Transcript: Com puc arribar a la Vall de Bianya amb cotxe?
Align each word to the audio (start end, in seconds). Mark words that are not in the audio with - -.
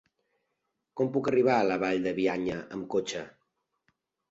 Com 1.01 1.11
puc 1.17 1.29
arribar 1.33 1.59
a 1.59 1.67
la 1.69 1.77
Vall 1.85 2.09
de 2.09 2.15
Bianya 2.23 2.59
amb 2.79 2.91
cotxe? 2.97 3.25